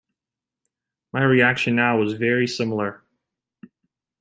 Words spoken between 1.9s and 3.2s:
was very similar.